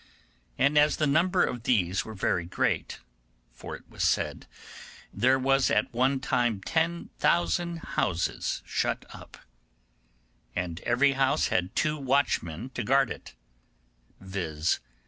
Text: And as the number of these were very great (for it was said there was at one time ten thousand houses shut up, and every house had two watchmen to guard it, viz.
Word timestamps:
And 0.57 0.79
as 0.79 0.97
the 0.97 1.05
number 1.05 1.43
of 1.43 1.61
these 1.61 2.03
were 2.03 2.15
very 2.15 2.45
great 2.45 3.01
(for 3.53 3.75
it 3.75 3.87
was 3.87 4.03
said 4.03 4.47
there 5.13 5.37
was 5.37 5.69
at 5.69 5.93
one 5.93 6.19
time 6.19 6.59
ten 6.59 7.11
thousand 7.19 7.77
houses 7.93 8.63
shut 8.65 9.05
up, 9.13 9.37
and 10.55 10.79
every 10.87 11.11
house 11.11 11.49
had 11.49 11.75
two 11.75 11.97
watchmen 11.97 12.71
to 12.71 12.83
guard 12.83 13.11
it, 13.11 13.35
viz. 14.19 14.79